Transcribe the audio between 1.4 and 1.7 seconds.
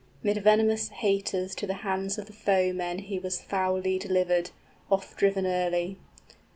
To